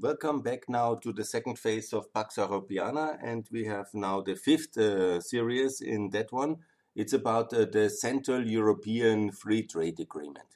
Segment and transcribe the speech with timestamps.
[0.00, 4.36] Welcome back now to the second phase of Pax Europiana, and we have now the
[4.36, 6.58] fifth uh, series in that one.
[6.94, 10.46] It's about uh, the Central European Free Trade Agreement.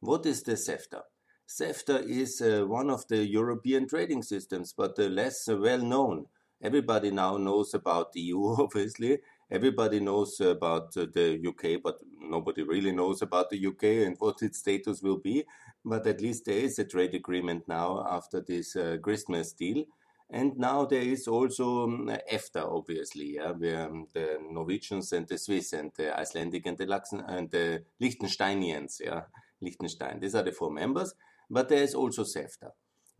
[0.00, 1.02] What is the CEFTA?
[1.48, 6.26] CEFTA is uh, one of the European trading systems, but less well known.
[6.60, 9.18] Everybody now knows about the EU, obviously.
[9.48, 12.00] Everybody knows about uh, the UK, but
[12.36, 15.44] nobody really knows about the UK and what its status will be
[15.84, 19.84] but at least there is a trade agreement now after this uh, Christmas deal.
[20.30, 25.36] And now there is also um, EFTA, obviously, yeah, where um, the Norwegians and the
[25.36, 29.22] Swiss and the Icelandic and the Luxem and the Liechtensteinians, yeah,
[29.60, 30.20] Liechtenstein.
[30.20, 31.12] These are the four members.
[31.50, 32.70] But there is also CEFTA.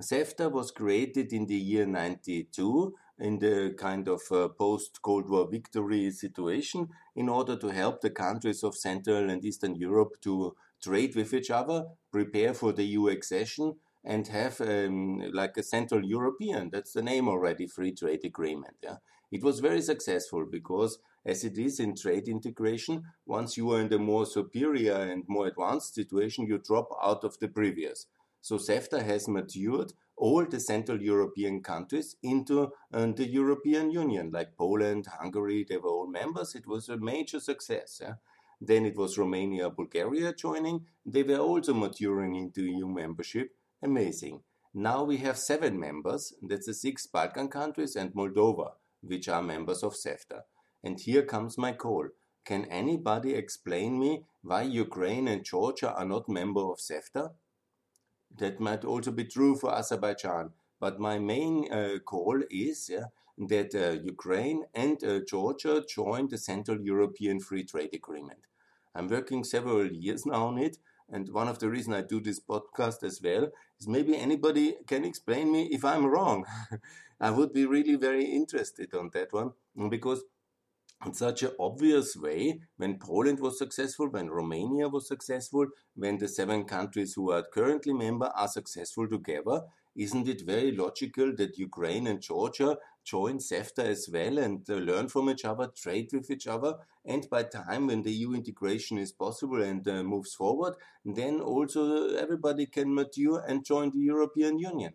[0.01, 5.49] CEFTA was created in the year 92 in the kind of uh, post Cold War
[5.49, 11.15] victory situation in order to help the countries of Central and Eastern Europe to trade
[11.15, 16.71] with each other, prepare for the EU accession, and have um, like a Central European,
[16.71, 18.75] that's the name already, free trade agreement.
[18.83, 18.97] Yeah?
[19.31, 23.89] It was very successful because, as it is in trade integration, once you are in
[23.89, 28.07] the more superior and more advanced situation, you drop out of the previous.
[28.41, 34.57] So CEFTA has matured all the Central European countries into uh, the European Union, like
[34.57, 36.55] Poland, Hungary, they were all members.
[36.55, 38.01] It was a major success.
[38.01, 38.15] Yeah?
[38.61, 40.87] Then it was Romania, Bulgaria joining.
[41.05, 43.51] They were also maturing into EU membership.
[43.83, 44.43] Amazing.
[44.75, 46.33] Now we have seven members.
[46.41, 50.43] That's the six Balkan countries and Moldova, which are members of CEFTA.
[50.85, 52.09] And here comes my call.
[52.45, 57.33] Can anybody explain me why Ukraine and Georgia are not member of CEFTA?
[58.39, 60.53] That might also be true for Azerbaijan.
[60.81, 63.07] But my main uh, call is yeah,
[63.39, 68.47] that uh, Ukraine and uh, Georgia join the Central European Free Trade Agreement.
[68.95, 70.79] I'm working several years now on it.
[71.09, 75.05] And one of the reasons I do this podcast as well is maybe anybody can
[75.05, 76.45] explain me if I'm wrong.
[77.21, 79.53] I would be really very interested on that one
[79.91, 80.25] because
[81.05, 86.29] in such an obvious way, when Poland was successful, when Romania was successful, when the
[86.29, 89.63] seven countries who are currently member are successful together,
[89.97, 95.09] isn't it very logical that Ukraine and Georgia join CEFTA as well and uh, learn
[95.09, 96.75] from each other, trade with each other?
[97.05, 102.15] And by time when the EU integration is possible and uh, moves forward, then also
[102.15, 104.95] everybody can mature and join the European Union.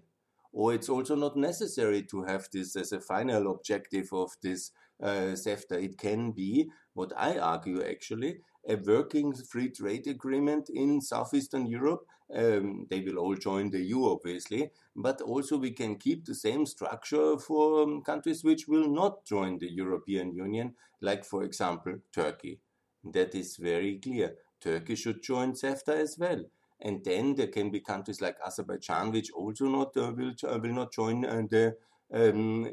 [0.52, 4.72] Or it's also not necessary to have this as a final objective of this
[5.02, 5.84] uh, CEFTA.
[5.84, 12.06] It can be, what I argue actually, a working free trade agreement in southeastern Europe.
[12.36, 16.66] Um, they will all join the EU, obviously, but also we can keep the same
[16.66, 22.60] structure for um, countries which will not join the European Union, like, for example, Turkey.
[23.04, 24.36] That is very clear.
[24.60, 26.44] Turkey should join CEFTA as well.
[26.82, 30.74] And then there can be countries like Azerbaijan, which also not uh, will, uh, will
[30.74, 31.76] not join uh, the
[32.14, 32.64] um,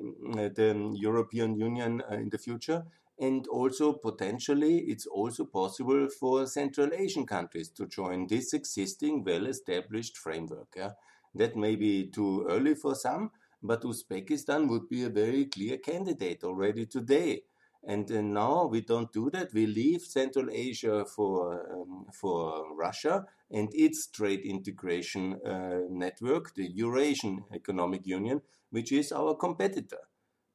[0.55, 2.85] the European Union uh, in the future
[3.19, 10.17] and also potentially it's also possible for Central Asian countries to join this existing well-established
[10.17, 10.69] framework.
[10.77, 10.91] Yeah?
[11.35, 13.31] That may be too early for some,
[13.63, 17.43] but Uzbekistan would be a very clear candidate already today.
[17.87, 19.53] And uh, now we don't do that.
[19.53, 26.67] We leave Central Asia for um, for Russia and its trade integration uh, network, the
[26.75, 28.41] Eurasian Economic Union,
[28.71, 30.01] which is our competitor.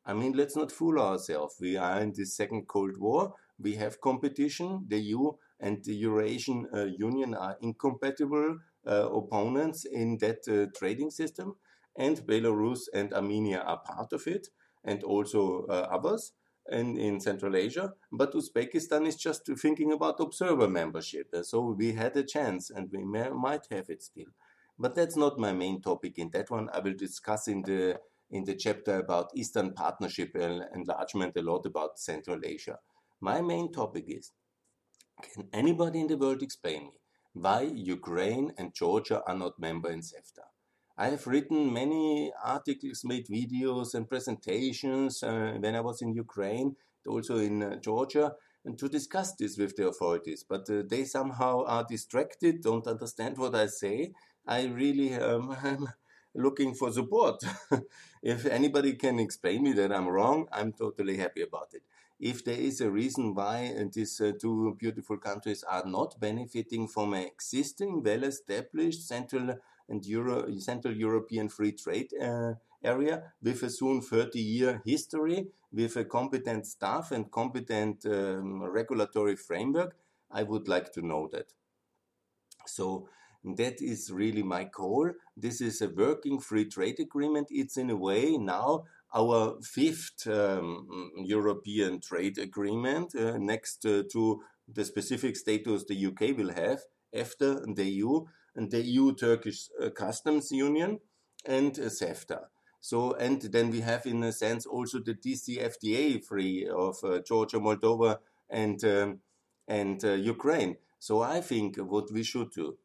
[0.06, 1.58] I mean, let's not fool ourselves.
[1.62, 3.36] We are in the second Cold War.
[3.60, 4.86] We have competition.
[4.88, 8.58] The EU and the Eurasian uh, Union are incompatible
[8.88, 11.58] uh, opponents in that uh, trading system.
[11.96, 14.48] And Belarus and Armenia are part of it,
[14.84, 16.32] and also uh, others
[16.72, 17.94] in, Central Asia.
[18.12, 21.28] But Uzbekistan is just thinking about observer membership.
[21.34, 24.31] Uh, so we had a chance, and we may, might have it still.
[24.78, 26.69] But that's not my main topic in that one.
[26.74, 28.00] I will discuss in the
[28.31, 32.78] in the chapter about Eastern Partnership and enlargement a lot about Central Asia.
[33.19, 34.31] My main topic is
[35.22, 36.91] can anybody in the world explain me
[37.34, 40.46] why Ukraine and Georgia are not members in CEFTA?
[41.00, 46.75] I have written many articles, made videos and presentations uh, when I was in Ukraine,
[47.07, 48.34] also in uh, Georgia,
[48.66, 50.44] and to discuss this with the authorities.
[50.44, 54.12] But uh, they somehow are distracted, don't understand what I say.
[54.46, 55.56] I really um,
[56.36, 57.46] looking for support.
[58.22, 61.84] if anybody can explain me that I'm wrong, I'm totally happy about it.
[62.19, 67.13] If there is a reason why these uh, two beautiful countries are not benefiting from
[67.13, 69.56] an existing, well-established Central
[69.89, 72.53] and Euro Central European free trade uh,
[72.83, 79.95] area with a soon 30-year history, with a competent staff and competent um, regulatory framework,
[80.31, 81.53] I would like to know that.
[82.65, 83.09] So
[83.44, 85.12] that is really my call.
[85.36, 87.47] This is a working free trade agreement.
[87.50, 88.83] It's in a way now
[89.13, 96.38] our fifth um, European trade agreement uh, next uh, to the specific status the UK
[96.38, 96.80] will have
[97.13, 98.25] after the EU
[98.68, 101.00] the EU Turkish uh, Customs Union
[101.46, 102.42] and uh, CEFTA.
[102.82, 107.60] So, and then we have in a sense also the DCFTA free of uh, Georgia,
[107.60, 108.20] Moldova,
[108.50, 109.20] and um,
[109.68, 110.78] and uh, Ukraine.
[111.00, 112.78] So I think what we should do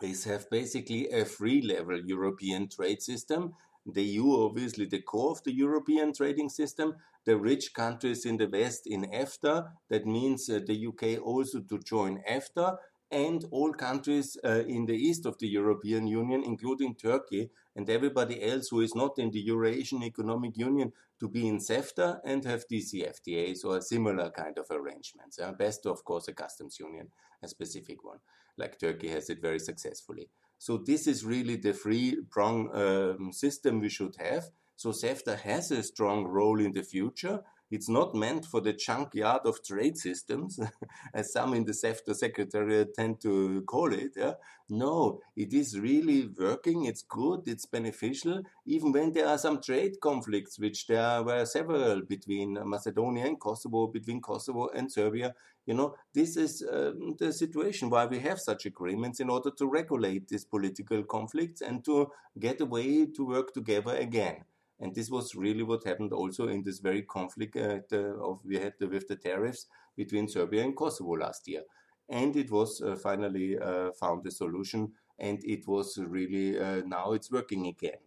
[0.00, 3.54] is have basically a free level European trade system.
[3.86, 6.94] The EU, obviously, the core of the European trading system.
[7.26, 9.70] The rich countries in the West in EFTA.
[9.88, 12.76] That means uh, the UK also to join EFTA
[13.10, 18.42] and all countries uh, in the east of the European Union, including Turkey and everybody
[18.42, 22.68] else who is not in the Eurasian Economic Union, to be in CEFTA and have
[22.68, 25.38] DCFTAs or similar kind of arrangements.
[25.38, 27.08] Uh, best, of course, a customs union,
[27.42, 28.18] a specific one,
[28.56, 30.30] like Turkey has it very successfully.
[30.58, 34.44] So this is really the free prong um, system we should have.
[34.76, 37.40] So CEFTA has a strong role in the future
[37.70, 40.58] it's not meant for the junkyard of trade systems,
[41.14, 44.12] as some in the CEFTA Secretariat tend to call it.
[44.16, 44.34] Yeah?
[44.68, 50.00] No, it is really working, it's good, it's beneficial, even when there are some trade
[50.00, 55.34] conflicts, which there were several between Macedonia and Kosovo, between Kosovo and Serbia.
[55.66, 59.66] You know, this is um, the situation why we have such agreements in order to
[59.66, 64.44] regulate these political conflicts and to get a way to work together again.
[64.80, 68.74] And this was really what happened also in this very conflict uh, of we had
[68.78, 69.66] the, with the tariffs
[69.96, 71.62] between Serbia and Kosovo last year.
[72.08, 77.12] And it was uh, finally uh, found a solution, and it was really uh, now
[77.12, 78.00] it's working again.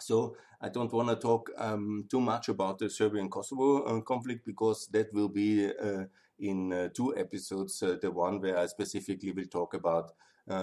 [0.00, 4.44] So I don't want to talk um, too much about the Serbian Kosovo uh, conflict
[4.44, 6.04] because that will be uh,
[6.38, 7.78] in two episodes.
[7.80, 10.12] the one where I specifically will talk about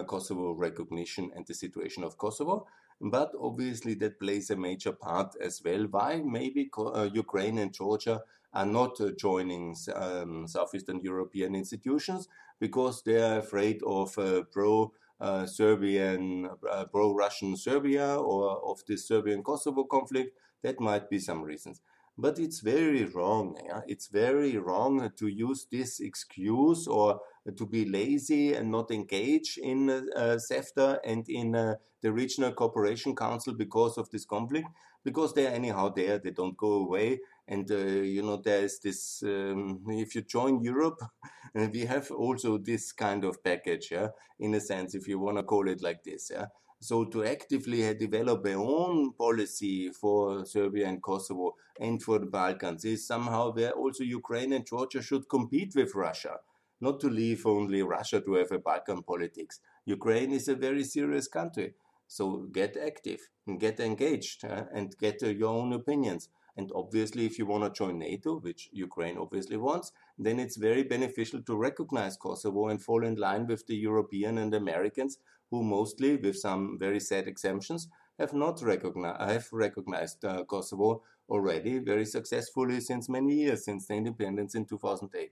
[0.04, 2.68] Kosovo recognition and the situation of Kosovo
[3.00, 5.86] but obviously that plays a major part as well.
[5.90, 8.22] Why maybe uh, Ukraine and Georgia
[8.54, 12.28] are not uh, joining um, Southeastern European institutions
[12.60, 14.92] because they are afraid of uh, pro.
[15.20, 20.38] Uh, Serbian, uh, pro Russian Serbia or of the Serbian Kosovo conflict.
[20.62, 21.82] That might be some reasons.
[22.18, 23.58] But it's very wrong.
[23.64, 23.82] Yeah?
[23.88, 27.22] It's very wrong to use this excuse or
[27.56, 33.16] to be lazy and not engage in uh, CEFTA and in uh, the Regional Cooperation
[33.16, 34.68] Council because of this conflict,
[35.04, 37.20] because they're anyhow there, they don't go away.
[37.48, 41.00] And, uh, you know, there's this, um, if you join Europe,
[41.54, 44.10] we have also this kind of package, yeah,
[44.40, 46.48] in a sense, if you want to call it like this, yeah.
[46.80, 52.86] So to actively develop a own policy for Serbia and Kosovo and for the Balkans
[52.86, 56.38] is somehow where also Ukraine and Georgia should compete with Russia
[56.80, 59.60] not to leave only Russia to have a Balkan politics.
[59.86, 61.74] Ukraine is a very serious country.
[62.08, 66.30] So get active and get engaged uh, and get uh, your own opinions.
[66.56, 70.84] And obviously, if you want to join NATO, which Ukraine obviously wants, then it's very
[70.84, 76.18] beneficial to recognize Kosovo and fall in line with the European and Americans, who mostly,
[76.18, 77.88] with some very sad exemptions,
[78.20, 83.94] have not recognized have recognized uh, Kosovo already very successfully since many years, since the
[83.94, 85.32] independence in 2008.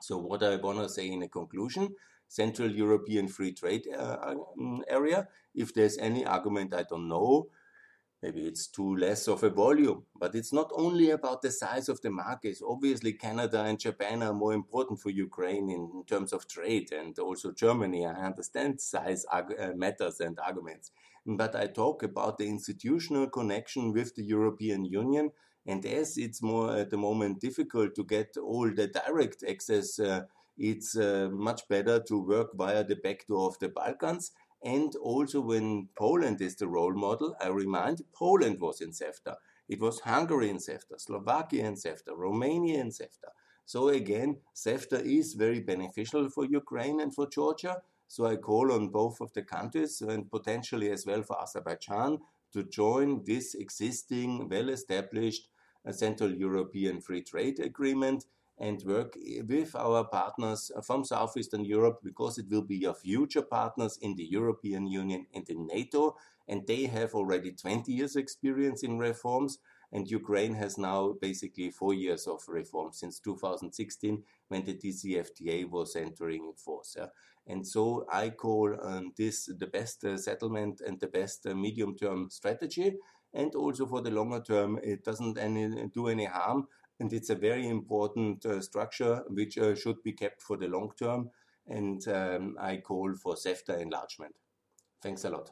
[0.00, 1.94] So what I want to say in a conclusion,
[2.28, 4.34] Central European Free Trade uh,
[4.88, 7.48] area, if there's any argument I don't know,
[8.22, 12.00] maybe it's too less of a volume, but it's not only about the size of
[12.00, 12.62] the markets.
[12.66, 17.52] Obviously, Canada and Japan are more important for Ukraine in, terms of trade, and also
[17.52, 18.06] Germany.
[18.06, 19.42] I understand size uh,
[19.76, 20.90] matters and arguments,
[21.26, 25.30] but I talk about the institutional connection with the European Union
[25.68, 30.22] and as it's more at the moment difficult to get all the direct access, uh,
[30.56, 34.32] it's uh, much better to work via the back door of the Balkans.
[34.62, 39.36] And also, when Poland is the role model, I remind Poland was in CEFTA.
[39.68, 43.30] It was Hungary in CEFTA, Slovakia in CEFTA, Romania in CEFTA.
[43.64, 47.82] So again, CEFTA is very beneficial for Ukraine and for Georgia.
[48.08, 52.18] So I call on both of the countries and potentially as well for Azerbaijan
[52.54, 55.48] to join this existing, well-established
[55.86, 58.24] uh, Central European Free Trade Agreement
[58.60, 63.98] and work with our partners from Southeastern Europe because it will be your future partners
[64.02, 66.16] in the European Union and in NATO.
[66.48, 69.58] And they have already 20 years experience in reforms.
[69.92, 75.96] And Ukraine has now basically four years of reform since 2016 when the DCFTA was
[75.96, 76.96] entering in force.
[76.98, 77.06] Yeah?
[77.46, 81.96] And so I call um, this the best uh, settlement and the best uh, medium
[81.96, 82.96] term strategy
[83.34, 86.68] and also for the longer term, it doesn't any, do any harm.
[87.00, 90.92] And it's a very important uh, structure which uh, should be kept for the long
[90.98, 91.30] term.
[91.68, 94.34] and um, I call for CEFTA enlargement.
[95.02, 95.50] Thanks a lot.